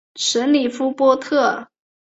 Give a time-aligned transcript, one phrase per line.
[0.15, 1.67] 什里夫波特。